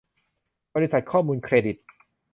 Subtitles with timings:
[0.73, 1.77] บริษัทข้อมูลเครดิต